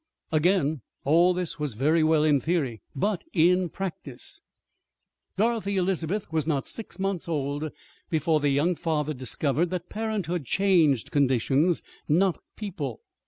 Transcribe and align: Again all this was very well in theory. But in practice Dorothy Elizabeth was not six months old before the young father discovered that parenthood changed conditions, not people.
Again 0.31 0.81
all 1.03 1.31
this 1.31 1.59
was 1.59 1.75
very 1.75 2.01
well 2.01 2.23
in 2.23 2.39
theory. 2.39 2.81
But 2.95 3.23
in 3.33 3.69
practice 3.69 4.41
Dorothy 5.37 5.77
Elizabeth 5.77 6.33
was 6.33 6.47
not 6.47 6.65
six 6.65 6.97
months 6.97 7.27
old 7.29 7.69
before 8.09 8.39
the 8.39 8.49
young 8.49 8.73
father 8.73 9.13
discovered 9.13 9.69
that 9.69 9.89
parenthood 9.89 10.43
changed 10.43 11.11
conditions, 11.11 11.83
not 12.09 12.39
people. 12.55 13.01